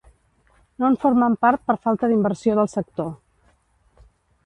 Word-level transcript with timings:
No 0.83 0.87
en 0.91 0.97
formen 1.03 1.35
part 1.47 1.63
per 1.69 1.77
falta 1.85 2.11
d'inversió 2.13 2.59
del 2.61 2.75
sector. 2.75 3.15